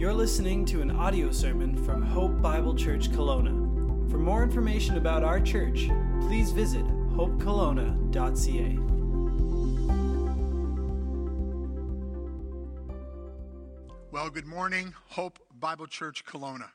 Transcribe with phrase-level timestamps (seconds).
[0.00, 4.10] You're listening to an audio sermon from Hope Bible Church Kelowna.
[4.10, 5.90] For more information about our church,
[6.22, 8.78] please visit hopekelowna.ca.
[14.10, 16.70] Well, good morning, Hope Bible Church Kelowna.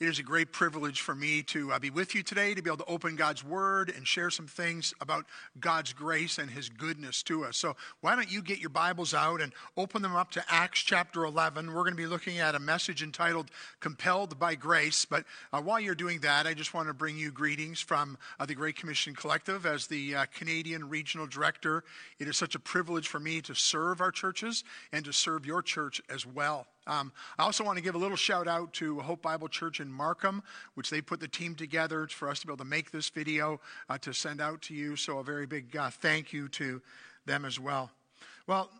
[0.00, 2.70] It is a great privilege for me to uh, be with you today, to be
[2.70, 5.26] able to open God's Word and share some things about
[5.60, 7.58] God's grace and His goodness to us.
[7.58, 11.26] So, why don't you get your Bibles out and open them up to Acts chapter
[11.26, 11.66] 11?
[11.66, 13.50] We're going to be looking at a message entitled
[13.80, 15.04] Compelled by Grace.
[15.04, 18.46] But uh, while you're doing that, I just want to bring you greetings from uh,
[18.46, 19.66] the Great Commission Collective.
[19.66, 21.84] As the uh, Canadian Regional Director,
[22.18, 25.60] it is such a privilege for me to serve our churches and to serve your
[25.60, 26.68] church as well.
[26.86, 29.92] Um, I also want to give a little shout out to Hope Bible Church in
[29.92, 30.42] Markham,
[30.74, 33.60] which they put the team together for us to be able to make this video
[33.88, 34.96] uh, to send out to you.
[34.96, 36.80] So, a very big uh, thank you to
[37.26, 37.90] them as well.
[38.46, 38.70] Well,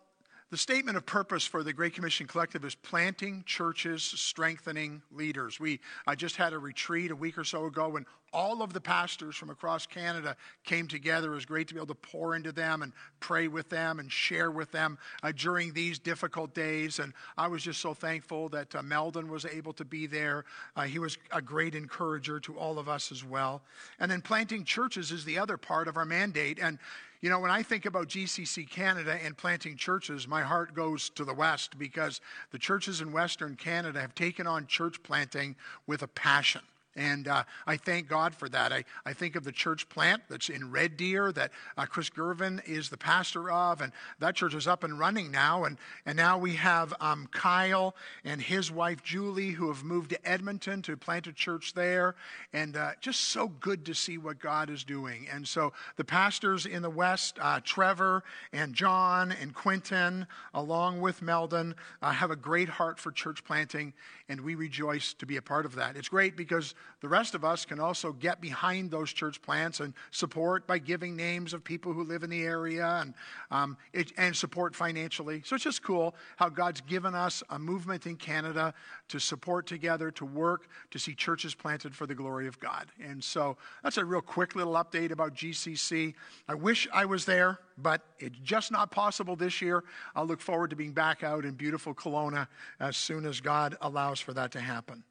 [0.51, 5.61] the statement of purpose for the Great Commission Collective is planting churches, strengthening leaders.
[5.61, 8.81] We I just had a retreat a week or so ago when all of the
[8.81, 11.33] pastors from across Canada came together.
[11.33, 14.11] It was great to be able to pour into them and pray with them and
[14.11, 17.01] share with them uh, during these difficult days.
[17.01, 20.45] And I was just so thankful that uh, Meldon was able to be there.
[20.77, 23.63] Uh, he was a great encourager to all of us as well.
[23.99, 26.59] And then planting churches is the other part of our mandate.
[26.61, 26.79] And
[27.21, 31.25] you know, when I think about GCC Canada and planting churches, my heart goes to
[31.25, 35.55] the West because the churches in Western Canada have taken on church planting
[35.87, 36.63] with a passion.
[36.97, 38.73] And uh, I thank God for that.
[38.73, 42.67] I, I think of the church plant that's in Red Deer that uh, Chris Gervin
[42.69, 45.65] is the pastor of, and that church is up and running now.
[45.65, 50.29] And, and now we have um, Kyle and his wife Julie who have moved to
[50.29, 52.17] Edmonton to plant a church there.
[52.53, 55.29] And uh, just so good to see what God is doing.
[55.33, 61.23] And so the pastors in the West, uh, Trevor and John and Quentin, along with
[61.23, 63.93] Meldon, uh, have a great heart for church planting,
[64.29, 65.97] and we rejoice to be a part of that.
[65.97, 69.95] It's great because the rest of us can also get behind those church plants and
[70.11, 73.15] support by giving names of people who live in the area and,
[73.51, 75.43] um, it, and support financially.
[75.45, 78.75] So it's just cool how God's given us a movement in Canada
[79.09, 82.93] to support together, to work, to see churches planted for the glory of God.
[83.03, 86.15] And so that's a real quick little update about GCC.
[86.49, 89.85] I wish I was there, but it's just not possible this year.
[90.15, 92.47] I'll look forward to being back out in beautiful Kelowna
[92.79, 95.03] as soon as God allows for that to happen.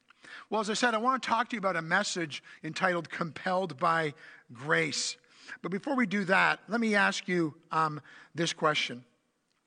[0.49, 3.77] Well, as I said, I want to talk to you about a message entitled Compelled
[3.77, 4.13] by
[4.51, 5.17] Grace.
[5.61, 8.01] But before we do that, let me ask you um,
[8.35, 9.03] this question.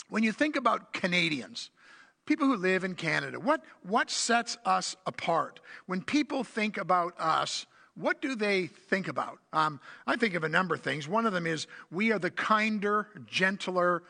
[0.08, 1.70] When you think about Canadians,
[2.26, 5.60] people who live in Canada, what, what sets us apart?
[5.86, 9.38] When people think about us, what do they think about?
[9.52, 11.08] Um, I think of a number of things.
[11.08, 14.02] One of them is we are the kinder, gentler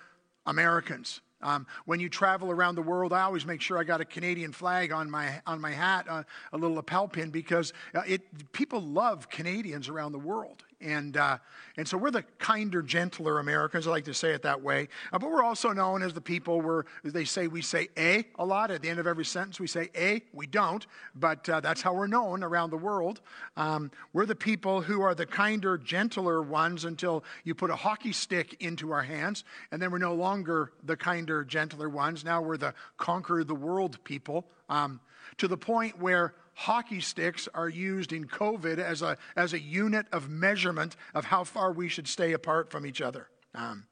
[0.47, 1.20] Americans.
[1.42, 4.53] Um, when you travel around the world, I always make sure I got a Canadian
[4.53, 6.22] flag on my on my hat, uh,
[6.53, 10.64] a little lapel pin, because uh, it people love Canadians around the world.
[10.82, 11.38] And, uh,
[11.76, 13.87] and so we're the kinder, gentler Americans.
[13.87, 14.88] I like to say it that way.
[15.12, 18.44] Uh, but we're also known as the people where they say we say a a
[18.44, 18.70] lot.
[18.70, 20.22] At the end of every sentence, we say a.
[20.32, 23.21] We don't, but uh, that's how we're known around the world.
[23.56, 28.12] Um, we're the people who are the kinder, gentler ones until you put a hockey
[28.12, 29.44] stick into our hands.
[29.71, 32.25] And then we're no longer the kinder, gentler ones.
[32.25, 34.47] Now we're the conquer the world people.
[34.69, 35.00] Um,
[35.38, 40.06] to the point where hockey sticks are used in COVID as a, as a unit
[40.12, 43.28] of measurement of how far we should stay apart from each other.
[43.54, 43.84] Um,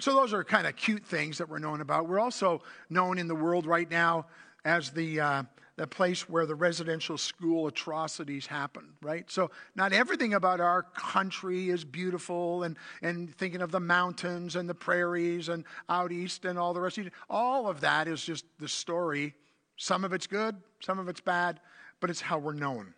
[0.00, 2.08] so, those are kind of cute things that we're known about.
[2.08, 4.26] We're also known in the world right now
[4.64, 5.42] as the, uh,
[5.76, 9.30] the place where the residential school atrocities happen, right?
[9.30, 14.68] So, not everything about our country is beautiful, and, and thinking of the mountains and
[14.68, 16.98] the prairies and out east and all the rest.
[17.30, 19.34] All of that is just the story
[19.76, 21.60] some of it's good, some of it's bad,
[22.00, 22.94] but it's how we're known.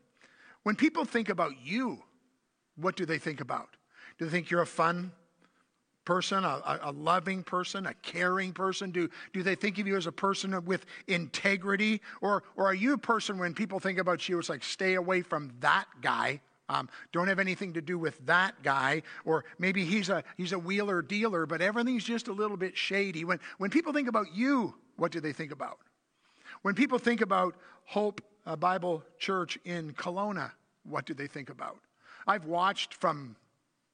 [0.63, 2.03] When people think about you,
[2.77, 3.69] what do they think about?
[4.19, 5.13] Do they think you're a fun
[6.05, 8.91] person, a, a, loving person, a caring person?
[8.91, 12.01] Do, do they think of you as a person with integrity?
[12.21, 15.23] Or, or are you a person when people think about you, it's like, stay away
[15.23, 16.41] from that guy?
[16.69, 20.59] Um, don't have anything to do with that guy, or maybe he's a he's a
[20.59, 23.25] wheeler dealer, but everything's just a little bit shady.
[23.25, 25.79] When when people think about you, what do they think about?
[26.67, 27.55] When people think about
[27.85, 30.51] Hope uh, Bible Church in Kelowna,
[30.83, 31.79] what do they think about?
[32.27, 33.37] I've watched from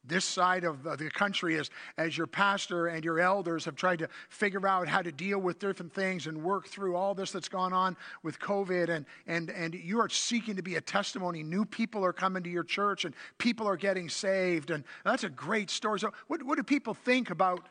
[0.06, 4.08] this side of the country as, as your pastor and your elders have tried to
[4.30, 7.74] figure out how to deal with different things and work through all this that's gone
[7.74, 8.88] on with COVID.
[8.88, 11.42] And, and, and you are seeking to be a testimony.
[11.42, 14.70] New people are coming to your church and people are getting saved.
[14.70, 16.00] And that's a great story.
[16.00, 17.68] So, what, what do people think about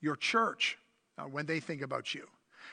[0.00, 0.78] your church
[1.18, 2.26] uh, when they think about you?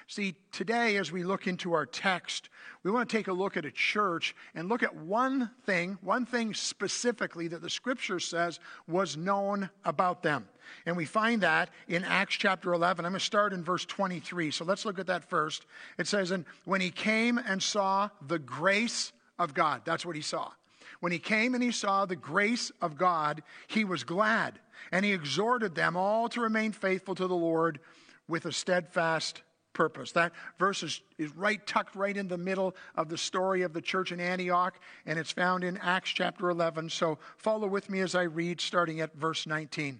[0.07, 2.49] See, today, as we look into our text,
[2.83, 6.27] we want to take a look at a church and look at one thing, one
[6.27, 10.47] thing specifically that the scripture says was known about them.
[10.85, 13.03] And we find that in Acts chapter 11.
[13.03, 14.51] I'm going to start in verse 23.
[14.51, 15.65] So let's look at that first.
[15.97, 20.21] It says, And when he came and saw the grace of God, that's what he
[20.21, 20.51] saw.
[20.99, 24.59] When he came and he saw the grace of God, he was glad.
[24.91, 27.79] And he exhorted them all to remain faithful to the Lord
[28.27, 29.41] with a steadfast
[29.75, 30.11] purpose.
[30.13, 33.81] That verse is, is right tucked right in the middle of the story of the
[33.81, 36.89] church in Antioch, and it's found in Acts chapter 11.
[36.89, 39.99] So follow with me as I read, starting at verse 19.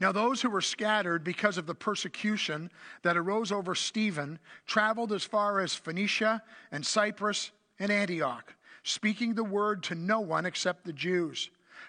[0.00, 2.70] Now, those who were scattered because of the persecution
[3.02, 6.42] that arose over Stephen traveled as far as Phoenicia
[6.72, 11.50] and Cyprus and Antioch, speaking the word to no one except the Jews.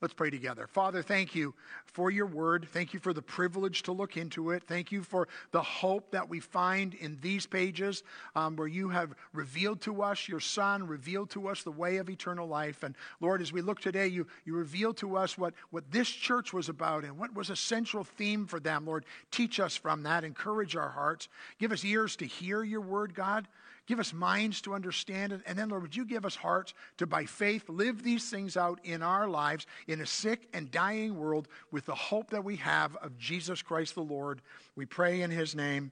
[0.00, 0.66] Let's pray together.
[0.66, 1.54] Father, thank you
[1.84, 2.66] for your word.
[2.72, 4.62] Thank you for the privilege to look into it.
[4.66, 8.02] Thank you for the hope that we find in these pages
[8.34, 12.08] um, where you have revealed to us your Son, revealed to us the way of
[12.08, 12.82] eternal life.
[12.82, 16.54] And Lord, as we look today, you, you reveal to us what, what this church
[16.54, 18.86] was about and what was a central theme for them.
[18.86, 23.14] Lord, teach us from that, encourage our hearts, give us ears to hear your word,
[23.14, 23.46] God.
[23.86, 25.40] Give us minds to understand it.
[25.46, 28.78] And then, Lord, would you give us hearts to, by faith, live these things out
[28.84, 32.94] in our lives in a sick and dying world with the hope that we have
[32.96, 34.42] of Jesus Christ the Lord.
[34.76, 35.90] We pray in his name.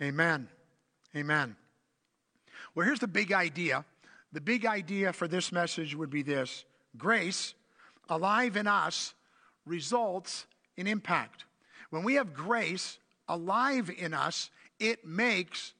[0.00, 0.48] Amen.
[1.14, 1.56] Amen.
[2.74, 3.84] Well, here's the big idea.
[4.32, 6.64] The big idea for this message would be this
[6.96, 7.54] grace,
[8.08, 9.14] alive in us,
[9.66, 11.44] results in impact.
[11.90, 12.98] When we have grace
[13.28, 15.74] alive in us, it makes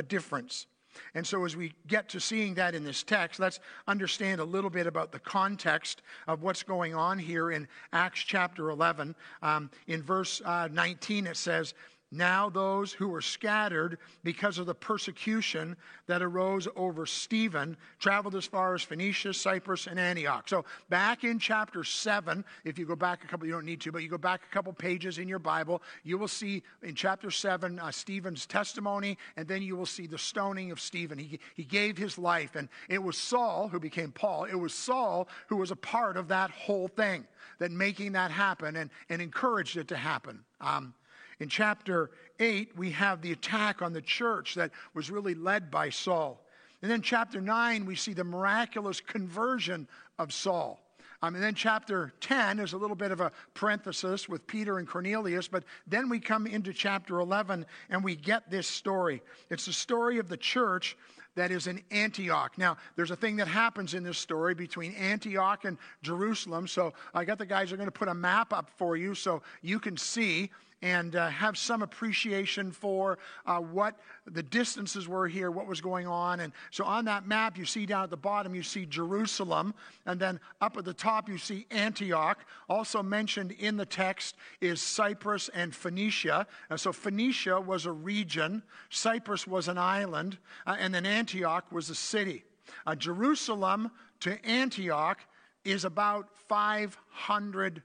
[0.00, 0.66] a difference.
[1.14, 4.70] And so, as we get to seeing that in this text, let's understand a little
[4.70, 9.14] bit about the context of what's going on here in Acts chapter 11.
[9.40, 11.74] Um, in verse uh, 19, it says,
[12.12, 15.76] now, those who were scattered because of the persecution
[16.08, 20.48] that arose over Stephen traveled as far as Phoenicia, Cyprus, and Antioch.
[20.48, 23.92] So, back in chapter 7, if you go back a couple, you don't need to,
[23.92, 27.30] but you go back a couple pages in your Bible, you will see in chapter
[27.30, 31.16] 7 uh, Stephen's testimony, and then you will see the stoning of Stephen.
[31.16, 34.46] He, he gave his life, and it was Saul who became Paul.
[34.46, 37.24] It was Saul who was a part of that whole thing,
[37.60, 40.40] that making that happen and, and encouraged it to happen.
[40.60, 40.92] Um,
[41.40, 45.88] in chapter 8, we have the attack on the church that was really led by
[45.88, 46.44] Saul.
[46.82, 49.88] And then chapter 9, we see the miraculous conversion
[50.18, 50.80] of Saul.
[51.22, 54.88] Um, and then chapter 10 is a little bit of a parenthesis with Peter and
[54.88, 59.22] Cornelius, but then we come into chapter 11 and we get this story.
[59.50, 60.96] It's the story of the church
[61.36, 62.56] that is in Antioch.
[62.56, 66.66] Now, there's a thing that happens in this story between Antioch and Jerusalem.
[66.66, 69.42] So I got the guys are going to put a map up for you so
[69.62, 70.50] you can see
[70.82, 76.06] and uh, have some appreciation for uh, what the distances were here, what was going
[76.06, 76.40] on.
[76.40, 79.74] And so on that map, you see down at the bottom, you see Jerusalem.
[80.06, 82.38] And then up at the top, you see Antioch.
[82.68, 86.46] Also mentioned in the text is Cyprus and Phoenicia.
[86.70, 91.90] And so Phoenicia was a region, Cyprus was an island, uh, and then Antioch was
[91.90, 92.44] a city.
[92.86, 95.20] Uh, Jerusalem to Antioch
[95.64, 97.82] is about 500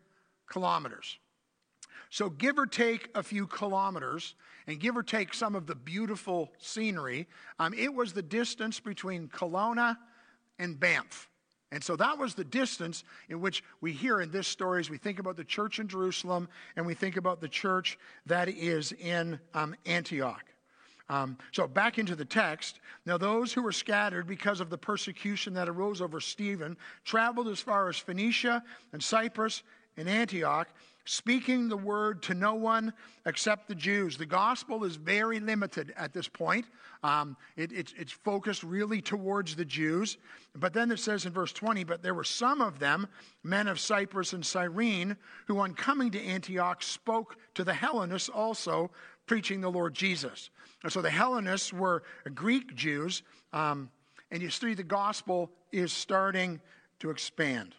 [0.47, 1.17] kilometers.
[2.15, 4.35] So, give or take a few kilometers,
[4.67, 7.27] and give or take some of the beautiful scenery,
[7.59, 9.97] um, it was the distance between Kelowna
[10.57, 11.29] and Banff.
[11.73, 14.97] And so that was the distance in which we hear in this story as we
[14.97, 19.37] think about the church in Jerusalem and we think about the church that is in
[19.53, 20.45] um, Antioch.
[21.09, 22.79] Um, so back into the text.
[23.05, 27.59] Now, those who were scattered because of the persecution that arose over Stephen traveled as
[27.59, 29.63] far as Phoenicia and Cyprus
[29.97, 30.69] and Antioch
[31.05, 32.91] speaking the word to no one
[33.25, 34.17] except the Jews.
[34.17, 36.65] The gospel is very limited at this point.
[37.03, 40.17] Um, it, it's, it's focused really towards the Jews.
[40.55, 43.07] But then it says in verse 20, But there were some of them,
[43.43, 45.15] men of Cyprus and Cyrene,
[45.47, 48.91] who on coming to Antioch spoke to the Hellenists also,
[49.27, 50.49] preaching the Lord Jesus.
[50.83, 53.89] And so the Hellenists were Greek Jews, um,
[54.31, 56.59] and you see the gospel is starting
[56.99, 57.75] to expand.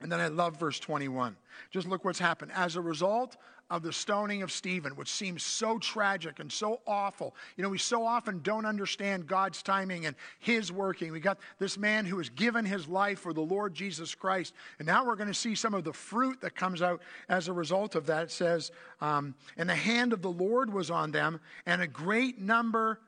[0.00, 1.36] And then I love verse 21.
[1.70, 2.52] Just look what's happened.
[2.54, 3.36] As a result
[3.68, 7.78] of the stoning of Stephen, which seems so tragic and so awful, you know, we
[7.78, 11.12] so often don't understand God's timing and His working.
[11.12, 14.54] We got this man who has given his life for the Lord Jesus Christ.
[14.78, 17.52] And now we're going to see some of the fruit that comes out as a
[17.52, 18.24] result of that.
[18.24, 22.40] It says, um, And the hand of the Lord was on them, and a great
[22.40, 23.00] number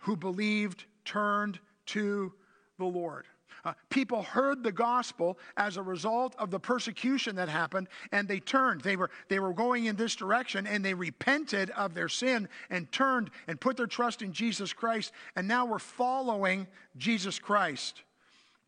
[0.00, 2.32] who believed turned to
[2.78, 3.26] the Lord.
[3.64, 8.40] Uh, people heard the gospel as a result of the persecution that happened, and they
[8.40, 8.80] turned.
[8.80, 12.90] They were, they were going in this direction, and they repented of their sin and
[12.92, 16.66] turned and put their trust in Jesus Christ, and now we're following
[16.96, 18.02] Jesus Christ.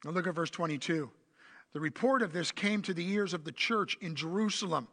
[0.04, 1.10] Now look at verse 22.
[1.72, 4.88] The report of this came to the ears of the church in Jerusalem,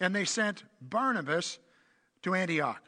[0.00, 1.58] and they sent Barnabas
[2.22, 2.82] to Antioch.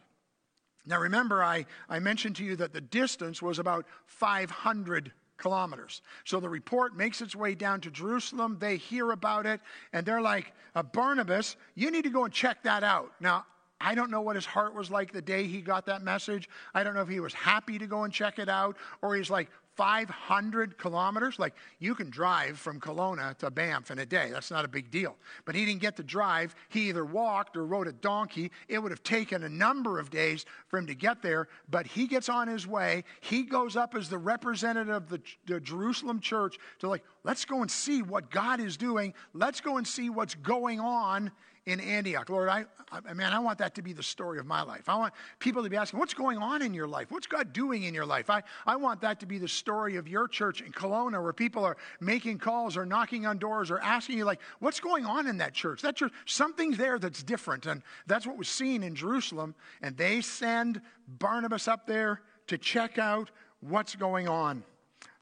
[0.86, 6.02] Now remember, I, I mentioned to you that the distance was about 500 kilometers.
[6.24, 8.56] So the report makes its way down to Jerusalem.
[8.60, 9.60] They hear about it,
[9.92, 13.12] and they're like, uh, Barnabas, you need to go and check that out.
[13.20, 13.46] Now,
[13.80, 16.48] I don't know what his heart was like the day he got that message.
[16.74, 19.30] I don't know if he was happy to go and check it out, or he's
[19.30, 19.48] like,
[19.80, 21.38] 500 kilometers.
[21.38, 24.28] Like you can drive from Kelowna to Banff in a day.
[24.30, 25.16] That's not a big deal.
[25.46, 26.54] But he didn't get to drive.
[26.68, 28.50] He either walked or rode a donkey.
[28.68, 31.48] It would have taken a number of days for him to get there.
[31.70, 33.04] But he gets on his way.
[33.22, 37.62] He goes up as the representative of the, the Jerusalem church to like, let's go
[37.62, 39.14] and see what God is doing.
[39.32, 41.30] Let's go and see what's going on
[41.70, 42.28] in Antioch.
[42.28, 44.88] Lord, I, I, man, I want that to be the story of my life.
[44.88, 47.10] I want people to be asking, what's going on in your life?
[47.10, 48.28] What's God doing in your life?
[48.28, 51.64] I, I want that to be the story of your church in Kelowna where people
[51.64, 55.38] are making calls or knocking on doors or asking you, like, what's going on in
[55.38, 55.82] that church?
[55.82, 57.66] That church, something's there that's different.
[57.66, 59.54] And that's what was seen in Jerusalem.
[59.80, 64.64] And they send Barnabas up there to check out what's going on.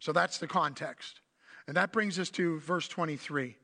[0.00, 1.20] So that's the context.
[1.66, 3.56] And that brings us to verse 23.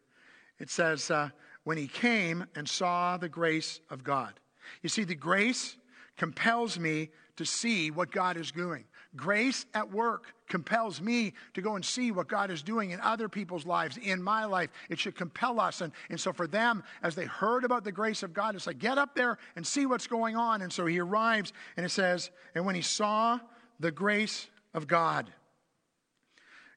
[0.59, 1.31] It says, uh,
[1.65, 4.35] when he came and saw the grace of God.
[4.83, 5.77] You see, the grace
[6.17, 8.85] compels me to see what God is doing.
[9.17, 13.29] Grace at work compels me to go and see what God is doing in other
[13.29, 14.71] people's lives, in my life.
[14.89, 15.81] It should compel us.
[15.81, 18.79] And, and so for them, as they heard about the grace of God, it's like,
[18.79, 20.63] get up there and see what's going on.
[20.63, 23.39] And so he arrives, and it says, and when he saw
[23.79, 25.31] the grace of God,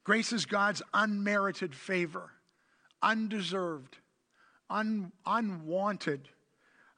[0.03, 2.31] grace is God's unmerited favor,
[3.01, 3.97] undeserved
[4.69, 6.29] un, unwanted.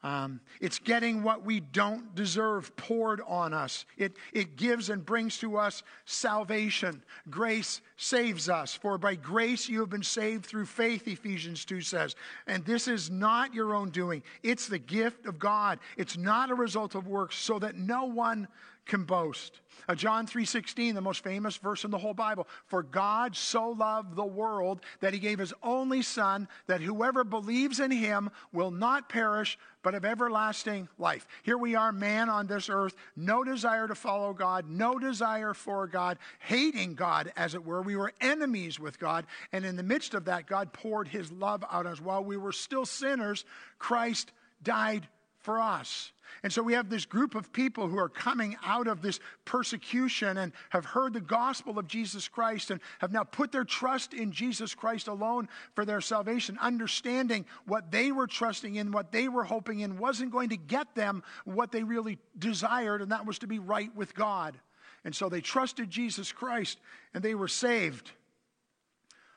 [0.02, 3.86] Um, it's getting what we don't deserve poured on us.
[3.98, 7.04] It, it gives and brings to us salvation.
[7.30, 8.74] Grace saves us.
[8.74, 12.16] For by grace you have been saved through faith, Ephesians 2 says.
[12.48, 15.80] And this is not your own doing, it's the gift of God.
[15.98, 18.48] It's not a result of works, so that no one
[18.90, 19.62] can boast.
[19.88, 22.48] Uh, John 3:16, the most famous verse in the whole Bible.
[22.66, 27.80] For God so loved the world that he gave his only son that whoever believes
[27.80, 31.26] in him will not perish but have everlasting life.
[31.44, 35.88] Here we are man on this earth, no desire to follow God, no desire for
[35.88, 37.82] God, hating God as it were.
[37.82, 41.64] We were enemies with God, and in the midst of that God poured his love
[41.64, 43.46] out on us while we were still sinners.
[43.78, 44.32] Christ
[44.62, 45.08] died
[45.40, 46.12] for us.
[46.44, 50.38] And so we have this group of people who are coming out of this persecution
[50.38, 54.32] and have heard the gospel of Jesus Christ and have now put their trust in
[54.32, 59.44] Jesus Christ alone for their salvation, understanding what they were trusting in, what they were
[59.44, 63.48] hoping in, wasn't going to get them what they really desired, and that was to
[63.48, 64.60] be right with God.
[65.04, 66.80] And so they trusted Jesus Christ
[67.14, 68.12] and they were saved.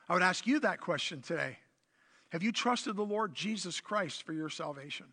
[0.09, 1.57] I would ask you that question today.
[2.29, 5.05] Have you trusted the Lord Jesus Christ for your salvation?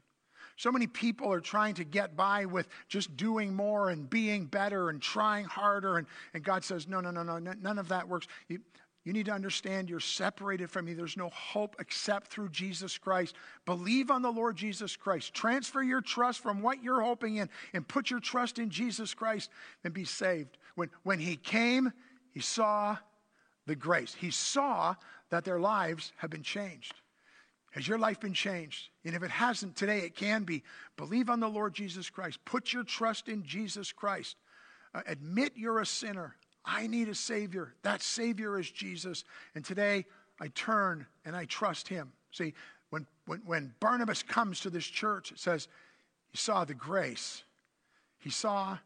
[0.61, 4.90] So many people are trying to get by with just doing more and being better
[4.90, 5.97] and trying harder.
[5.97, 8.26] And, and God says, no, no, no, no, none of that works.
[8.47, 8.61] You,
[9.07, 10.93] you need to understand you're separated from me.
[10.93, 13.37] There's no hope except through Jesus Christ.
[13.64, 15.33] Believe on the Lord Jesus Christ.
[15.33, 19.49] Transfer your trust from what you're hoping in and put your trust in Jesus Christ
[19.83, 20.59] and be saved.
[20.75, 21.90] When, when he came,
[22.33, 22.99] he saw
[23.64, 24.14] the grace.
[24.14, 24.95] He saw
[25.31, 27.00] that their lives have been changed.
[27.71, 28.89] Has your life been changed?
[29.05, 30.62] And if it hasn't, today it can be.
[30.97, 32.39] Believe on the Lord Jesus Christ.
[32.45, 34.37] Put your trust in Jesus Christ.
[34.95, 36.35] Uh, admit you're a sinner.
[36.65, 37.75] I need a Savior.
[37.83, 39.25] That Savior is Jesus.
[39.55, 40.07] And today
[40.41, 42.12] I turn and I trust Him.
[42.33, 42.55] See,
[42.91, 45.69] when, when, when Barnabas comes to this church, it says
[46.31, 47.45] he saw the grace.
[48.19, 48.79] He saw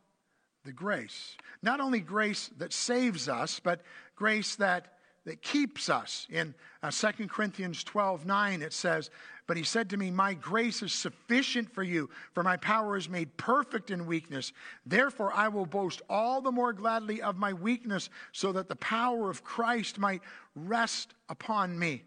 [0.64, 1.37] the grace.
[1.62, 3.83] Not only grace that saves us, but
[4.17, 4.94] grace that,
[5.25, 6.26] that keeps us.
[6.31, 9.11] In uh, 2 Corinthians 12 9, it says,
[9.47, 13.09] But he said to me, My grace is sufficient for you, for my power is
[13.09, 14.52] made perfect in weakness.
[14.85, 19.31] Therefore, I will boast all the more gladly of my weakness, so that the power
[19.31, 20.23] of Christ might
[20.54, 22.04] rest upon me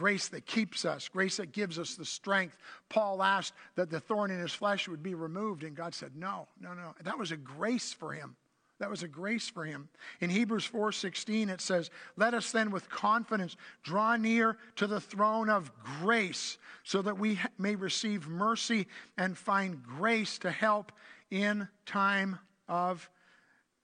[0.00, 2.56] grace that keeps us, grace that gives us the strength.
[2.88, 6.48] Paul asked that the thorn in his flesh would be removed, and God said, No,
[6.58, 6.94] no, no.
[7.04, 8.34] That was a grace for him.
[8.80, 9.90] That was a grace for him.
[10.20, 15.50] In Hebrews 4:16 it says, "Let us then with confidence draw near to the throne
[15.50, 20.92] of grace, so that we may receive mercy and find grace to help
[21.30, 23.08] in time of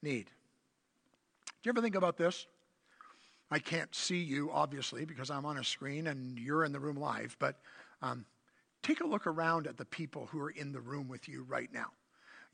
[0.00, 0.31] need."
[1.47, 2.47] Do you ever think about this?
[3.50, 6.97] I can't see you, obviously, because I'm on a screen and you're in the room
[6.97, 7.61] live, but
[8.00, 8.25] um,
[8.83, 11.71] take a look around at the people who are in the room with you right
[11.71, 11.93] now.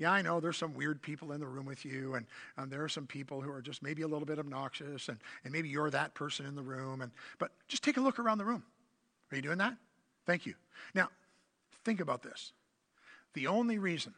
[0.03, 2.83] Yeah, I know there's some weird people in the room with you, and, and there
[2.83, 5.91] are some people who are just maybe a little bit obnoxious, and, and maybe you're
[5.91, 7.03] that person in the room.
[7.03, 8.65] And, but just take a look around the room.
[9.31, 9.77] Are you doing that?
[10.27, 10.55] Thank you.
[10.93, 11.09] Now,
[11.85, 12.53] think about this.
[13.35, 14.13] The only reason,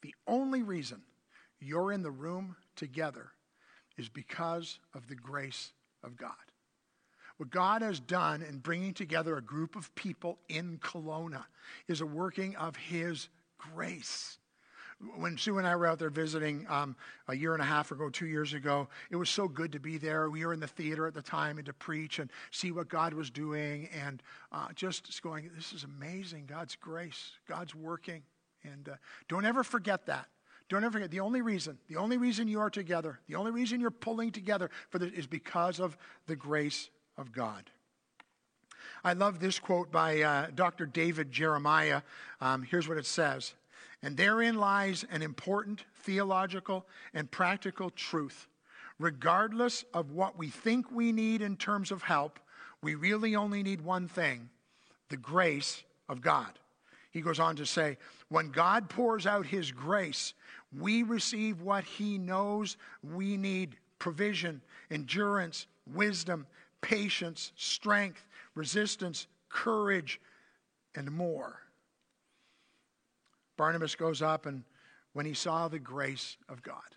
[0.00, 1.02] the only reason
[1.60, 3.32] you're in the room together
[3.98, 6.32] is because of the grace of God.
[7.36, 11.44] What God has done in bringing together a group of people in Kelowna
[11.86, 13.28] is a working of His
[13.58, 14.38] grace.
[15.16, 16.96] When Sue and I were out there visiting um,
[17.28, 19.98] a year and a half ago, two years ago, it was so good to be
[19.98, 20.30] there.
[20.30, 23.12] We were in the theater at the time and to preach and see what God
[23.12, 26.46] was doing and uh, just going, this is amazing.
[26.46, 28.22] God's grace, God's working.
[28.64, 28.94] And uh,
[29.28, 30.26] don't ever forget that.
[30.68, 33.80] Don't ever forget, the only reason, the only reason you are together, the only reason
[33.80, 37.64] you're pulling together for this is because of the grace of God.
[39.04, 40.86] I love this quote by uh, Dr.
[40.86, 42.02] David Jeremiah.
[42.40, 43.54] Um, here's what it says
[44.02, 48.48] And therein lies an important theological and practical truth.
[48.98, 52.38] Regardless of what we think we need in terms of help,
[52.82, 54.48] we really only need one thing
[55.08, 56.58] the grace of God.
[57.10, 60.32] He goes on to say, when God pours out his grace,
[60.76, 66.46] we receive what he knows we need provision, endurance, wisdom,
[66.80, 70.20] patience, strength, resistance, courage,
[70.94, 71.61] and more.
[73.56, 74.64] Barnabas goes up, and
[75.12, 76.96] when he saw the grace of God,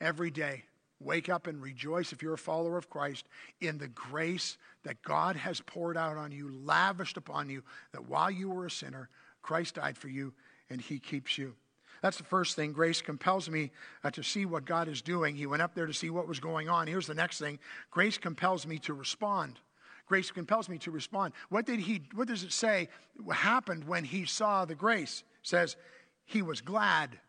[0.00, 0.64] every day,
[1.00, 3.26] wake up and rejoice if you're a follower of Christ
[3.60, 8.30] in the grace that God has poured out on you, lavished upon you, that while
[8.30, 9.08] you were a sinner,
[9.42, 10.32] Christ died for you,
[10.70, 11.54] and he keeps you.
[12.02, 12.72] That's the first thing.
[12.72, 13.70] Grace compels me
[14.02, 15.36] uh, to see what God is doing.
[15.36, 16.86] He went up there to see what was going on.
[16.86, 17.58] Here's the next thing
[17.90, 19.58] grace compels me to respond.
[20.06, 21.32] Grace compels me to respond.
[21.48, 22.88] What did he what does it say
[23.32, 25.22] happened when he saw the grace?
[25.44, 25.76] Says
[26.24, 27.20] he was glad.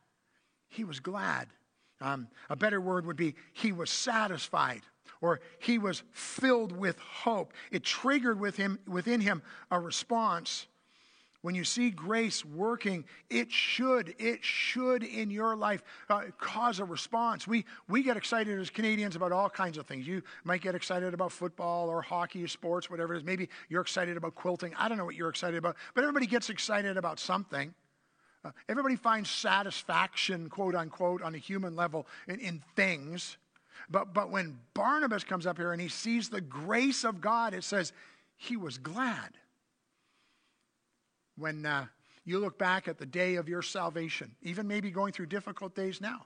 [0.68, 1.48] He was glad.
[2.02, 4.82] Um, a better word would be he was satisfied
[5.22, 7.54] or he was filled with hope.
[7.72, 10.66] It triggered with him, within him a response
[11.46, 16.86] when you see grace working, it should, it should in your life uh, cause a
[16.86, 17.48] response.
[17.48, 20.08] We, we get excited as Canadians about all kinds of things.
[20.08, 23.24] You might get excited about football or hockey, sports, whatever it is.
[23.24, 24.74] Maybe you're excited about quilting.
[24.76, 27.76] I don't know what you're excited about, but everybody gets excited about something.
[28.46, 33.38] Uh, everybody finds satisfaction, quote unquote, on a human level in, in things.
[33.90, 37.64] But, but when Barnabas comes up here and he sees the grace of God, it
[37.64, 37.92] says
[38.38, 39.32] he was glad
[41.38, 41.86] when uh,
[42.24, 46.00] you look back at the day of your salvation, even maybe going through difficult days
[46.00, 46.26] now?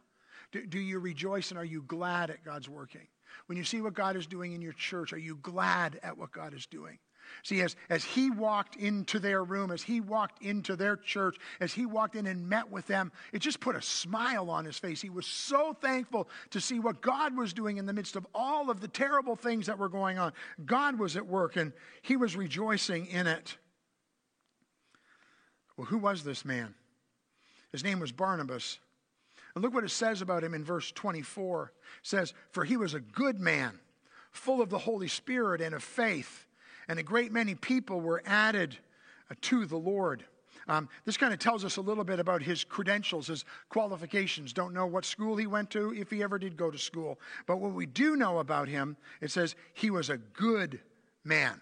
[0.52, 3.08] Do, do, you rejoice and are you glad at God's working?
[3.46, 6.32] When you see what God is doing in your church, are you glad at what
[6.32, 6.98] God is doing?
[7.44, 11.74] See, as, as he walked into their room, as he walked into their church, as
[11.74, 15.02] he walked in and met with them, it just put a smile on his face.
[15.02, 18.70] He was so thankful to see what God was doing in the midst of all
[18.70, 20.34] of the terrible things that were going on.
[20.66, 23.58] God was at work and he was rejoicing in it.
[25.78, 26.76] Well, who was this man?
[27.72, 28.80] His name was Barnabas.
[29.56, 31.72] And look what it says about him in verse 24.
[32.02, 33.80] It says, For he was a good man,
[34.32, 36.46] full of the Holy Spirit and of faith,
[36.90, 38.78] and a great many people were added
[39.32, 40.26] uh, to the Lord.
[40.68, 44.54] Um, this kind of tells us a little bit about his credentials, his qualifications.
[44.54, 47.20] Don't know what school he went to, if he ever did go to school.
[47.48, 50.80] But what we do know about him, it says he was a good
[51.24, 51.62] man.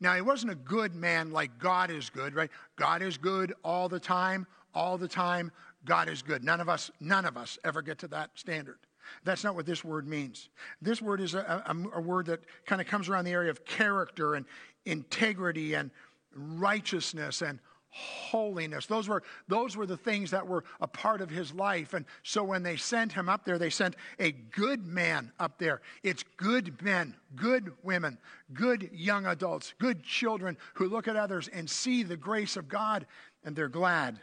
[0.00, 2.50] Now, he wasn't a good man like God is good, right?
[2.76, 5.50] God is good all the time, all the time.
[5.84, 6.42] God is good.
[6.42, 8.78] None of us, none of us ever get to that standard.
[9.24, 10.48] That's not what this word means.
[10.80, 13.64] This word is a, a, a word that kind of comes around the area of
[13.64, 14.46] character and
[14.84, 15.90] integrity and
[16.34, 17.58] righteousness and
[17.96, 18.84] holiness.
[18.86, 21.94] Those were, those were the things that were a part of his life.
[21.94, 25.80] And so when they sent him up there, they sent a good man up there.
[26.02, 28.18] It's good men, good women,
[28.52, 33.06] good young adults, good children who look at others and see the grace of God
[33.44, 34.18] and they're glad.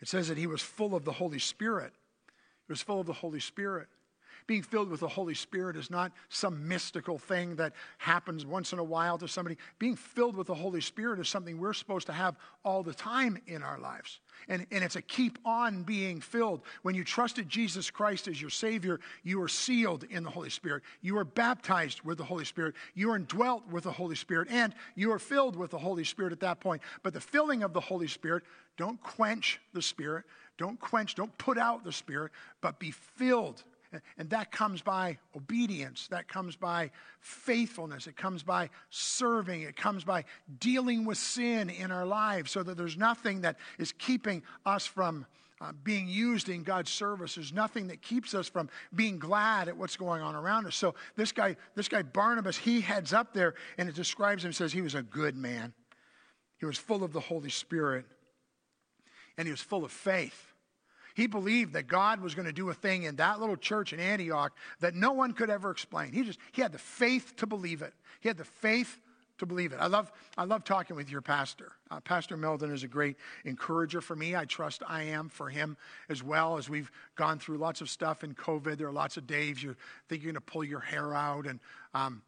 [0.00, 1.92] It says that he was full of the Holy Spirit.
[2.70, 3.88] He was full of the Holy Spirit.
[4.46, 8.78] Being filled with the Holy Spirit is not some mystical thing that happens once in
[8.78, 9.56] a while to somebody.
[9.80, 13.38] Being filled with the Holy Spirit is something we're supposed to have all the time
[13.48, 14.20] in our lives.
[14.48, 16.62] And, and it's a keep on being filled.
[16.82, 20.84] When you trusted Jesus Christ as your Savior, you are sealed in the Holy Spirit.
[21.00, 22.76] You are baptized with the Holy Spirit.
[22.94, 24.46] You are indwelt with the Holy Spirit.
[24.48, 26.82] And you are filled with the Holy Spirit at that point.
[27.02, 28.44] But the filling of the Holy Spirit,
[28.76, 30.24] don't quench the Spirit.
[30.60, 33.64] Don't quench, don't put out the Spirit, but be filled
[34.16, 36.06] and that comes by obedience.
[36.08, 38.06] That comes by faithfulness.
[38.06, 39.62] It comes by serving.
[39.62, 40.24] It comes by
[40.60, 45.26] dealing with sin in our lives so that there's nothing that is keeping us from
[45.60, 47.34] uh, being used in God's service.
[47.34, 50.76] There's nothing that keeps us from being glad at what's going on around us.
[50.76, 54.72] So this guy, this guy Barnabas, he heads up there and it describes him, says
[54.72, 55.74] he was a good man.
[56.58, 58.06] He was full of the Holy Spirit
[59.36, 60.49] and he was full of faith.
[61.14, 64.00] He believed that God was going to do a thing in that little church in
[64.00, 66.12] Antioch that no one could ever explain.
[66.12, 67.94] He just he had the faith to believe it.
[68.20, 69.00] He had the faith
[69.38, 69.78] to believe it.
[69.80, 71.72] I love I love talking with your pastor.
[71.90, 74.36] Uh, pastor Meldon is a great encourager for me.
[74.36, 75.76] I trust I am for him
[76.08, 78.76] as well as we've gone through lots of stuff in COVID.
[78.76, 79.74] There are lots of days you
[80.08, 81.58] think you're going to pull your hair out, and
[81.94, 82.22] um,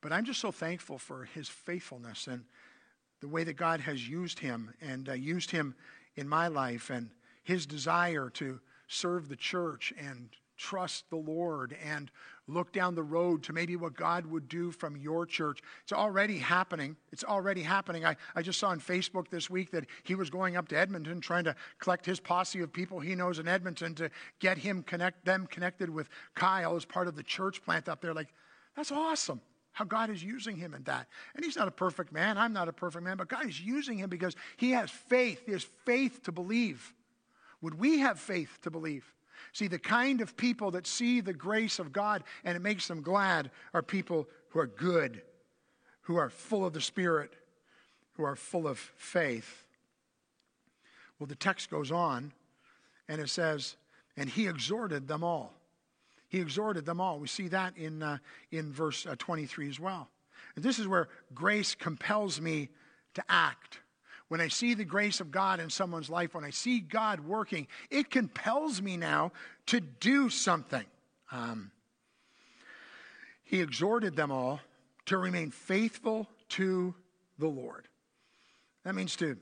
[0.00, 2.44] but I'm just so thankful for his faithfulness and
[3.20, 5.74] the way that God has used him and uh, used him
[6.16, 7.10] in my life and
[7.44, 12.10] his desire to serve the church and trust the Lord and
[12.46, 15.60] look down the road to maybe what God would do from your church.
[15.82, 16.96] It's already happening.
[17.10, 18.04] It's already happening.
[18.04, 21.20] I, I just saw on Facebook this week that he was going up to Edmonton
[21.20, 25.24] trying to collect his posse of people he knows in Edmonton to get him connect
[25.24, 28.14] them connected with Kyle as part of the church plant up there.
[28.14, 28.28] Like,
[28.76, 29.40] that's awesome.
[29.72, 31.08] How God is using him in that.
[31.34, 32.38] And he's not a perfect man.
[32.38, 35.42] I'm not a perfect man, but God is using him because he has faith.
[35.46, 36.94] He has faith to believe.
[37.64, 39.10] Would we have faith to believe?
[39.54, 43.00] See, the kind of people that see the grace of God and it makes them
[43.00, 45.22] glad are people who are good,
[46.02, 47.32] who are full of the Spirit,
[48.18, 49.64] who are full of faith.
[51.18, 52.32] Well, the text goes on
[53.08, 53.76] and it says,
[54.14, 55.54] and he exhorted them all.
[56.28, 57.18] He exhorted them all.
[57.18, 58.18] We see that in, uh,
[58.50, 60.10] in verse uh, 23 as well.
[60.54, 62.68] And this is where grace compels me
[63.14, 63.78] to act
[64.28, 67.66] when I see the grace of God in someone's life, when I see God working,
[67.90, 69.32] it compels me now
[69.66, 70.84] to do something.
[71.30, 71.70] Um,
[73.44, 74.60] he exhorted them all
[75.06, 76.94] to remain faithful to
[77.38, 77.88] the Lord.
[78.84, 79.36] That means to,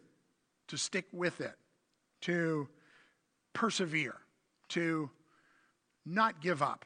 [0.68, 1.54] to stick with it,
[2.22, 2.68] to
[3.52, 4.16] persevere,
[4.70, 5.10] to
[6.04, 6.84] not give up.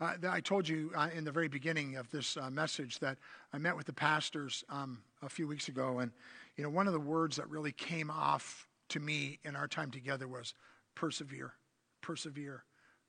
[0.00, 3.18] Uh, I told you uh, in the very beginning of this uh, message that
[3.52, 6.10] I met with the pastors um, a few weeks ago, and
[6.56, 9.90] you know, one of the words that really came off to me in our time
[9.90, 10.54] together was
[10.94, 11.54] persevere,
[12.02, 12.64] persevere,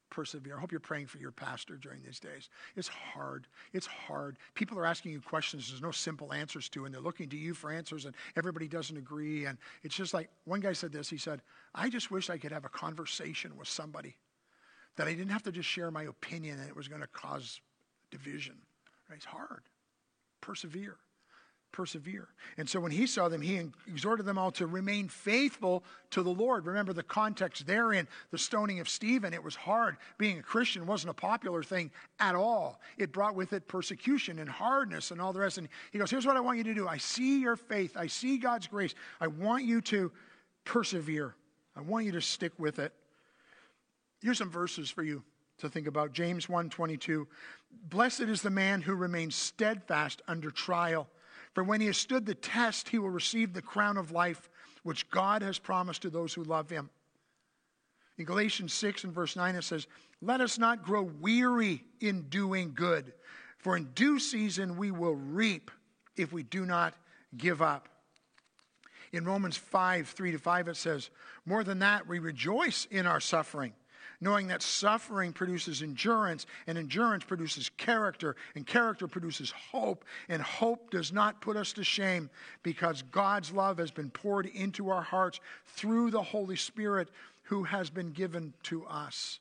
[0.09, 0.55] persevere.
[0.55, 2.49] I hope you're praying for your pastor during these days.
[2.75, 3.47] It's hard.
[3.73, 4.37] It's hard.
[4.53, 7.53] People are asking you questions there's no simple answers to, and they're looking to you
[7.53, 9.45] for answers, and everybody doesn't agree.
[9.45, 11.41] And it's just like one guy said this he said,
[11.75, 14.15] I just wish I could have a conversation with somebody
[14.95, 17.59] that I didn't have to just share my opinion and it was going to cause
[18.11, 18.55] division.
[19.09, 19.17] Right?
[19.17, 19.63] It's hard.
[20.39, 20.97] Persevere
[21.73, 22.29] persevere.
[22.57, 26.29] And so when he saw them, he exhorted them all to remain faithful to the
[26.29, 26.65] Lord.
[26.65, 29.33] Remember the context therein, the stoning of Stephen.
[29.33, 29.97] It was hard.
[30.17, 32.79] Being a Christian wasn't a popular thing at all.
[32.97, 35.57] It brought with it persecution and hardness and all the rest.
[35.57, 36.87] And he goes, Here's what I want you to do.
[36.87, 37.97] I see your faith.
[37.97, 38.95] I see God's grace.
[39.19, 40.11] I want you to
[40.63, 41.35] persevere.
[41.75, 42.93] I want you to stick with it.
[44.21, 45.23] Here's some verses for you
[45.57, 46.13] to think about.
[46.13, 47.27] James 1:22.
[47.89, 51.09] Blessed is the man who remains steadfast under trial.
[51.53, 54.49] For when he has stood the test, he will receive the crown of life
[54.83, 56.89] which God has promised to those who love him.
[58.17, 59.87] In Galatians 6 and verse 9, it says,
[60.21, 63.13] Let us not grow weary in doing good,
[63.57, 65.71] for in due season we will reap
[66.15, 66.93] if we do not
[67.37, 67.89] give up.
[69.11, 71.09] In Romans 5 3 to 5, it says,
[71.45, 73.73] More than that, we rejoice in our suffering
[74.23, 80.89] knowing that suffering produces endurance, and endurance produces character, and character produces hope, and hope
[80.89, 82.29] does not put us to shame
[82.63, 87.09] because God's love has been poured into our hearts through the Holy Spirit
[87.43, 89.39] who has been given to us.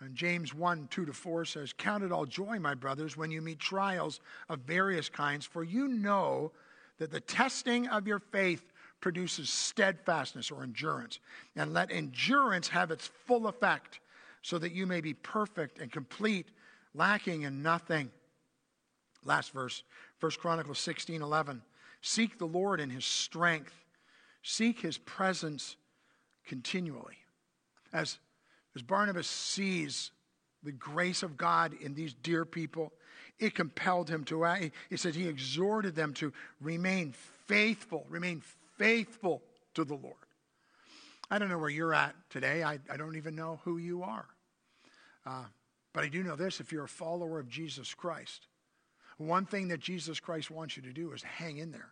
[0.00, 3.40] And James 1 2 to 4 says, Count it all joy, my brothers, when you
[3.40, 6.52] meet trials of various kinds, for you know
[6.98, 8.72] that the testing of your faith
[9.04, 11.18] produces steadfastness or endurance.
[11.56, 14.00] And let endurance have its full effect,
[14.40, 16.46] so that you may be perfect and complete,
[16.94, 18.10] lacking in nothing.
[19.22, 19.82] Last verse,
[20.20, 21.60] 1 Chronicles 16 11.
[22.00, 23.74] Seek the Lord in his strength,
[24.42, 25.76] seek his presence
[26.46, 27.18] continually.
[27.92, 28.16] As,
[28.74, 30.12] as Barnabas sees
[30.62, 32.90] the grace of God in these dear people,
[33.38, 34.70] it compelled him to act.
[34.88, 37.12] He said he exhorted them to remain
[37.46, 38.42] faithful, remain
[38.76, 39.42] faithful
[39.74, 40.14] to the Lord.
[41.30, 42.62] I don't know where you're at today.
[42.62, 44.26] I, I don't even know who you are.
[45.26, 45.44] Uh,
[45.92, 48.46] but I do know this if you're a follower of Jesus Christ,
[49.16, 51.90] one thing that Jesus Christ wants you to do is hang in there,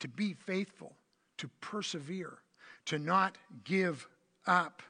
[0.00, 0.94] to be faithful,
[1.38, 2.38] to persevere,
[2.86, 4.06] to not give
[4.46, 4.82] up,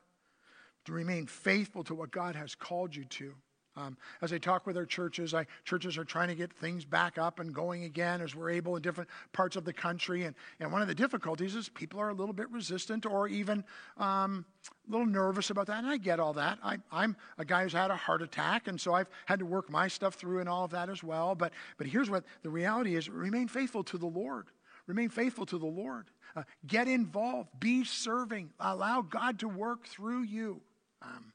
[0.85, 3.35] to remain faithful to what God has called you to.
[3.75, 7.17] Um, as I talk with our churches, I, churches are trying to get things back
[7.17, 10.25] up and going again as we're able in different parts of the country.
[10.25, 13.65] And, and one of the difficulties is people are a little bit resistant or even
[13.97, 14.45] um,
[14.87, 15.79] a little nervous about that.
[15.79, 16.59] And I get all that.
[16.63, 19.71] I, I'm a guy who's had a heart attack, and so I've had to work
[19.71, 21.35] my stuff through and all of that as well.
[21.35, 24.49] But, but here's what the reality is remain faithful to the Lord.
[24.87, 26.07] Remain faithful to the Lord.
[26.37, 27.49] Uh, get involved.
[27.59, 28.51] Be serving.
[28.61, 30.61] Allow God to work through you.
[31.01, 31.33] Um,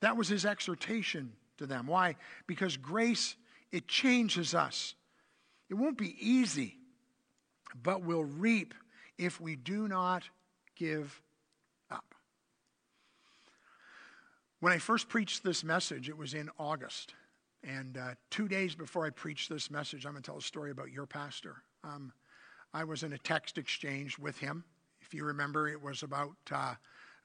[0.00, 1.86] that was his exhortation to them.
[1.86, 2.16] Why?
[2.46, 3.36] Because grace,
[3.72, 4.94] it changes us.
[5.68, 6.76] It won't be easy,
[7.82, 8.74] but we'll reap
[9.18, 10.24] if we do not
[10.76, 11.20] give
[11.90, 12.14] up.
[14.60, 17.14] When I first preached this message, it was in August.
[17.64, 20.70] And uh, two days before I preached this message, I'm going to tell a story
[20.70, 21.56] about your pastor.
[21.82, 22.12] Um,
[22.72, 24.64] I was in a text exchange with him.
[25.00, 26.74] If you remember, it was about uh,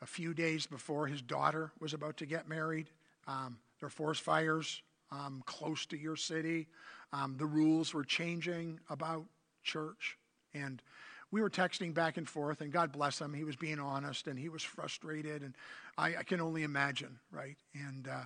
[0.02, 2.89] a few days before his daughter was about to get married.
[3.28, 6.67] Um, there were forest fires um, close to your city.
[7.12, 9.26] Um, the rules were changing about
[9.63, 10.17] church.
[10.54, 10.82] And
[11.32, 13.34] we were texting back and forth, and God bless him.
[13.34, 15.41] He was being honest and he was frustrated.
[15.41, 15.56] And
[15.98, 17.58] I, I can only imagine, right?
[17.74, 18.26] And, uh,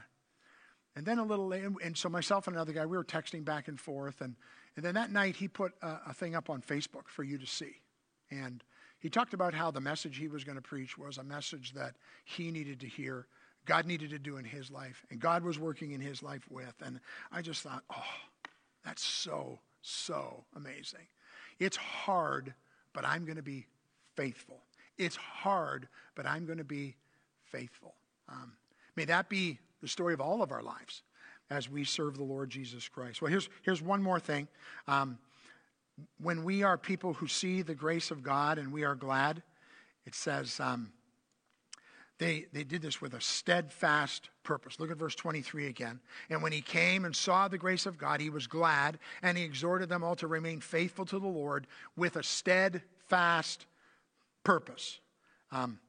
[0.96, 3.70] and then a little later, and so myself and another guy, we were texting back
[3.70, 4.20] and forth.
[4.20, 4.36] And,
[4.76, 7.48] and then that night, he put a, a thing up on Facebook for you to
[7.48, 7.82] see.
[8.30, 8.62] And
[9.00, 11.96] he talked about how the message he was going to preach was a message that
[12.26, 13.28] he needed to hear
[13.66, 16.74] God needed to do in his life, and God was working in his life with.
[16.84, 17.00] And
[17.32, 18.04] I just thought, oh,
[18.86, 21.08] that's so, so amazing.
[21.60, 22.54] It's hard,
[22.94, 23.66] but I'm going to be
[24.16, 24.60] faithful.
[24.98, 26.96] It's hard, but I'm going to be
[27.44, 27.96] faithful.
[28.30, 28.54] Um,
[28.96, 31.04] may that be the story of all of our lives
[31.50, 33.22] as we serve the Lord Jesus Christ.
[33.22, 34.48] Well, here's, here's one more thing.
[34.88, 35.18] Um,
[36.22, 39.42] when we are people who see the grace of God and we are glad,
[40.06, 40.92] it says, um,
[42.18, 44.80] they, they did this with a steadfast purpose.
[44.80, 46.00] Look at verse 23 again.
[46.30, 49.44] And when he came and saw the grace of God, he was glad, and he
[49.44, 53.66] exhorted them all to remain faithful to the Lord with a steadfast
[54.44, 55.00] purpose.
[55.52, 55.80] Um,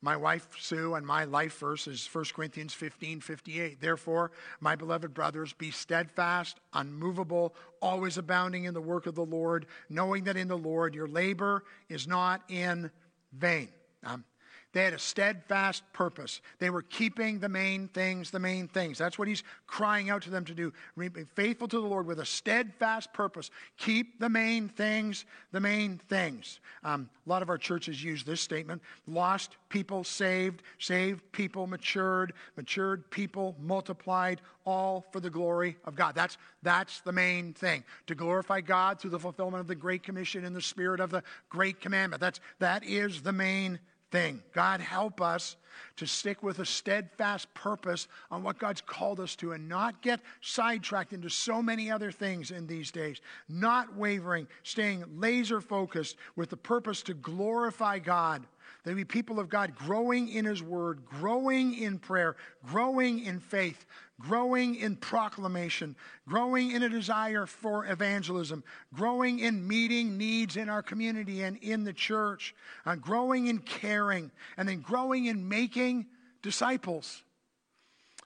[0.00, 3.80] my wife, Sue, and my life verse is 1 Corinthians 15 58.
[3.80, 9.66] Therefore, my beloved brothers, be steadfast, unmovable, always abounding in the work of the Lord,
[9.90, 12.90] knowing that in the Lord your labor is not in
[13.32, 13.68] vain.
[14.04, 14.24] Um,
[14.72, 16.42] they had a steadfast purpose.
[16.58, 18.98] They were keeping the main things, the main things.
[18.98, 20.72] That's what he's crying out to them to do.
[20.96, 23.50] Be faithful to the Lord with a steadfast purpose.
[23.78, 26.60] Keep the main things, the main things.
[26.84, 32.34] Um, a lot of our churches use this statement lost people saved, saved people matured,
[32.56, 36.14] matured people multiplied, all for the glory of God.
[36.14, 37.84] That's, that's the main thing.
[38.08, 41.22] To glorify God through the fulfillment of the Great Commission in the spirit of the
[41.48, 42.20] Great Commandment.
[42.20, 43.78] That's, that is the main
[44.10, 44.42] thing.
[44.52, 45.56] God, help us
[45.96, 50.20] to stick with a steadfast purpose on what God's called us to and not get
[50.40, 53.20] sidetracked into so many other things in these days.
[53.48, 58.44] Not wavering, staying laser focused with the purpose to glorify God.
[58.84, 63.84] That we people of God growing in His Word, growing in prayer, growing in faith,
[64.20, 65.94] growing in proclamation,
[66.26, 68.64] growing in a desire for evangelism,
[68.94, 72.54] growing in meeting needs in our community and in the church,
[72.86, 76.06] uh, growing in caring, and then growing in making
[76.42, 77.22] disciples.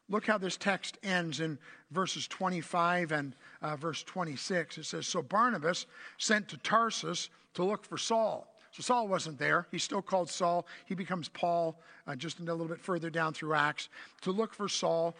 [0.08, 1.58] Look how this text ends in
[1.90, 4.78] verses 25 and uh, verse 26.
[4.78, 5.86] It says, So Barnabas
[6.18, 8.51] sent to Tarsus to look for Saul.
[8.72, 9.66] So Saul wasn't there.
[9.70, 10.66] He's still called Saul.
[10.86, 13.88] He becomes Paul uh, just a little bit further down through Acts
[14.22, 15.14] to look for Saul.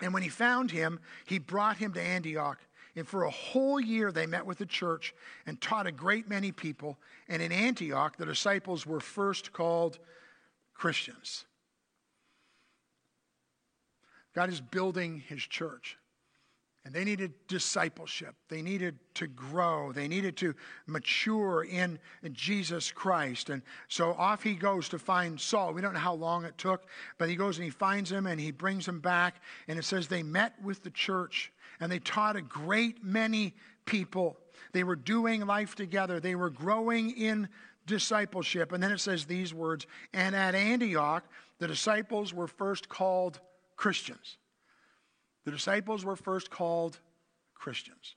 [0.00, 2.58] And when he found him, he brought him to Antioch.
[2.96, 5.14] And for a whole year, they met with the church
[5.46, 6.98] and taught a great many people.
[7.28, 9.98] And in Antioch, the disciples were first called
[10.74, 11.44] Christians.
[14.34, 15.96] God is building his church.
[16.84, 18.34] And they needed discipleship.
[18.48, 19.90] They needed to grow.
[19.92, 20.54] They needed to
[20.86, 21.98] mature in
[22.32, 23.48] Jesus Christ.
[23.48, 25.72] And so off he goes to find Saul.
[25.72, 26.84] We don't know how long it took,
[27.16, 29.36] but he goes and he finds him and he brings him back.
[29.66, 33.54] And it says they met with the church and they taught a great many
[33.86, 34.36] people.
[34.72, 37.48] They were doing life together, they were growing in
[37.86, 38.72] discipleship.
[38.72, 41.24] And then it says these words And at Antioch,
[41.58, 43.40] the disciples were first called
[43.76, 44.36] Christians.
[45.44, 46.98] The disciples were first called
[47.54, 48.14] Christians.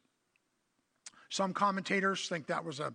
[1.30, 2.94] Some commentators think that was a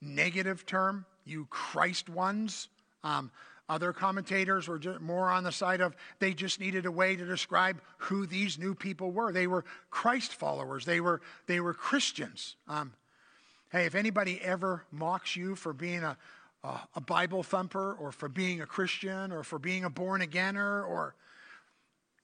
[0.00, 2.68] negative term, you Christ ones.
[3.02, 3.30] Um,
[3.68, 7.80] other commentators were more on the side of they just needed a way to describe
[7.96, 9.32] who these new people were.
[9.32, 10.84] They were Christ followers.
[10.84, 12.56] They were they were Christians.
[12.68, 12.92] Um,
[13.72, 16.16] hey, if anybody ever mocks you for being a,
[16.62, 20.86] a, a Bible thumper, or for being a Christian, or for being a born againer,
[20.86, 21.14] or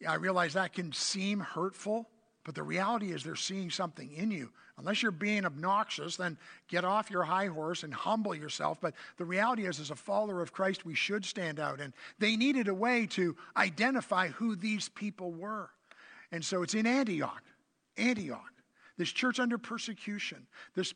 [0.07, 2.09] I realize that can seem hurtful,
[2.45, 4.51] but the reality is they're seeing something in you.
[4.79, 8.79] Unless you're being obnoxious, then get off your high horse and humble yourself.
[8.81, 11.81] But the reality is, as a follower of Christ, we should stand out.
[11.81, 15.69] And they needed a way to identify who these people were.
[16.33, 17.43] And so it's in Antioch,
[17.99, 18.53] Antioch,
[18.97, 20.95] this church under persecution, this,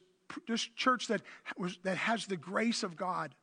[0.48, 1.20] this church that,
[1.58, 3.34] was, that has the grace of God,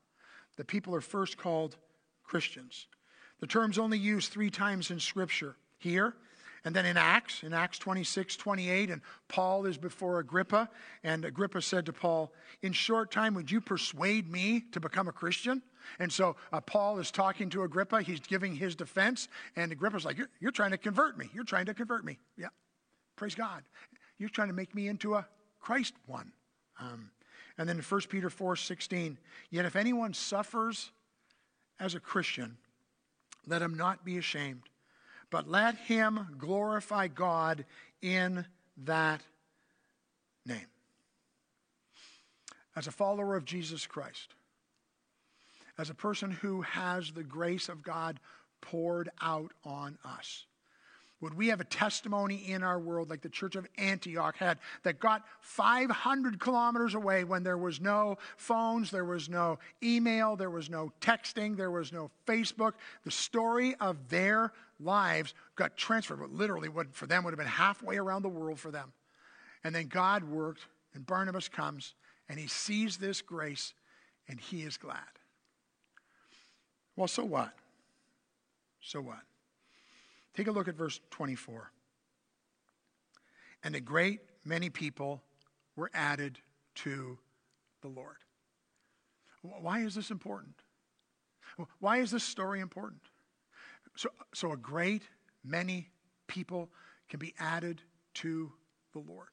[0.57, 1.77] the people are first called
[2.23, 2.87] Christians.
[3.41, 6.13] The term's only used three times in Scripture here,
[6.63, 10.69] and then in Acts, in Acts 26, 28, and Paul is before Agrippa,
[11.03, 15.11] and Agrippa said to Paul, In short time, would you persuade me to become a
[15.11, 15.63] Christian?
[15.97, 18.03] And so uh, Paul is talking to Agrippa.
[18.03, 21.29] He's giving his defense, and Agrippa's like, you're, you're trying to convert me.
[21.33, 22.19] You're trying to convert me.
[22.37, 22.49] Yeah,
[23.15, 23.63] praise God.
[24.19, 25.25] You're trying to make me into a
[25.59, 26.31] Christ one.
[26.79, 27.09] Um,
[27.57, 29.17] and then in 1 Peter 4 16,
[29.49, 30.91] yet if anyone suffers
[31.79, 32.57] as a Christian,
[33.45, 34.63] let him not be ashamed,
[35.29, 37.65] but let him glorify God
[38.01, 38.45] in
[38.85, 39.21] that
[40.45, 40.67] name.
[42.75, 44.35] As a follower of Jesus Christ,
[45.77, 48.19] as a person who has the grace of God
[48.61, 50.45] poured out on us,
[51.21, 54.99] would we have a testimony in our world like the church of Antioch had that
[54.99, 60.69] got 500 kilometers away when there was no phones, there was no email, there was
[60.69, 62.73] no texting, there was no Facebook?
[63.03, 67.47] The story of their lives got transferred, but literally would, for them would have been
[67.47, 68.91] halfway around the world for them.
[69.63, 71.93] And then God worked, and Barnabas comes,
[72.27, 73.73] and he sees this grace,
[74.27, 74.97] and he is glad.
[76.95, 77.53] Well, so what?
[78.81, 79.19] So what?
[80.33, 81.71] Take a look at verse 24.
[83.63, 85.21] And a great many people
[85.75, 86.39] were added
[86.75, 87.17] to
[87.81, 88.17] the Lord.
[89.41, 90.55] Why is this important?
[91.79, 93.01] Why is this story important?
[93.95, 95.03] So, so a great
[95.43, 95.89] many
[96.27, 96.69] people
[97.09, 97.81] can be added
[98.15, 98.51] to
[98.93, 99.27] the Lord.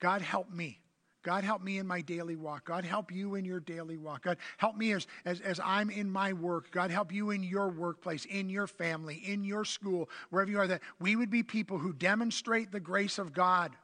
[0.00, 0.80] God help me
[1.22, 2.64] God, help me in my daily walk.
[2.64, 4.22] God, help you in your daily walk.
[4.22, 6.70] God, help me as, as, as I'm in my work.
[6.70, 10.66] God, help you in your workplace, in your family, in your school, wherever you are,
[10.66, 13.76] that we would be people who demonstrate the grace of God.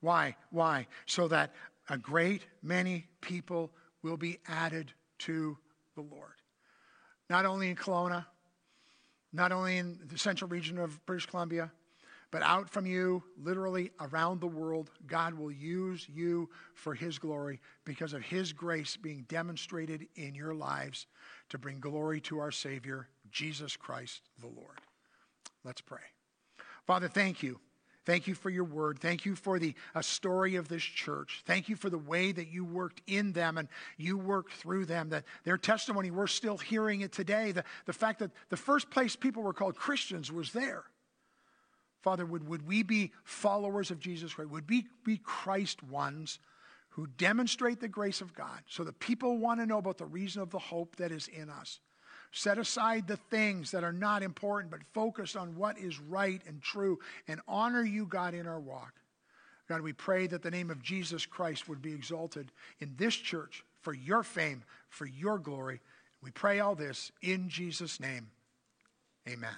[0.00, 0.34] Why?
[0.50, 0.88] Why?
[1.06, 1.54] So that
[1.88, 3.70] a great many people
[4.02, 5.56] will be added to
[5.94, 6.34] the Lord.
[7.30, 8.26] Not only in Kelowna,
[9.32, 11.70] not only in the central region of British Columbia,
[12.32, 17.60] but out from you, literally around the world, God will use you for His glory
[17.84, 21.06] because of His grace being demonstrated in your lives
[21.50, 24.80] to bring glory to our Savior, Jesus Christ the Lord.
[25.62, 26.00] Let's pray.
[26.86, 27.60] Father, thank you.
[28.06, 28.98] Thank you for your word.
[28.98, 31.42] Thank you for the a story of this church.
[31.46, 35.10] Thank you for the way that you worked in them and you worked through them.
[35.10, 37.52] That their testimony, we're still hearing it today.
[37.52, 40.84] The, the fact that the first place people were called Christians was there.
[42.02, 44.50] Father, would, would we be followers of Jesus Christ?
[44.50, 46.40] Would we be Christ ones
[46.90, 50.42] who demonstrate the grace of God so that people want to know about the reason
[50.42, 51.78] of the hope that is in us?
[52.32, 56.60] Set aside the things that are not important, but focus on what is right and
[56.60, 58.94] true and honor you, God, in our walk.
[59.68, 63.64] God, we pray that the name of Jesus Christ would be exalted in this church
[63.80, 65.80] for your fame, for your glory.
[66.22, 68.28] We pray all this in Jesus' name.
[69.28, 69.56] Amen.